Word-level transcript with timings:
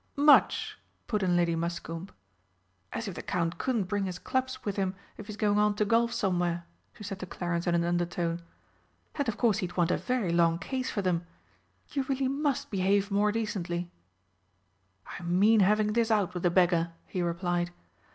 "Much!" 0.15 0.79
put 1.05 1.21
in 1.21 1.35
Lady 1.37 1.55
Muscombe. 1.55 2.09
"As 2.91 3.07
if 3.07 3.13
the 3.13 3.21
Count 3.21 3.59
couldn't 3.59 3.83
bring 3.83 4.05
his 4.05 4.17
clubs 4.17 4.65
with 4.65 4.75
him 4.75 4.95
if 5.15 5.27
he's 5.27 5.37
going 5.37 5.59
on 5.59 5.75
to 5.75 5.85
golf 5.85 6.11
somewhere!" 6.11 6.65
she 6.95 7.03
said 7.03 7.19
to 7.19 7.27
Clarence 7.27 7.67
in 7.67 7.75
an 7.75 7.83
undertone. 7.83 8.41
"And 9.13 9.29
of 9.29 9.37
course 9.37 9.59
he'd 9.59 9.77
want 9.77 9.91
a 9.91 9.97
very 9.97 10.31
long 10.31 10.57
case 10.57 10.89
for 10.89 11.03
them! 11.03 11.27
You 11.91 12.01
really 12.09 12.27
must 12.27 12.71
behave 12.71 13.11
more 13.11 13.31
decently!" 13.31 13.91
"I 15.05 15.21
mean 15.21 15.59
having 15.59 15.93
this 15.93 16.09
out 16.09 16.33
with 16.33 16.41
the 16.41 16.49
beggar," 16.49 16.93
he 17.05 17.21
replied. 17.21 17.69